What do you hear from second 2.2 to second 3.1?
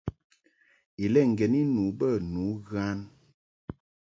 nu ghan.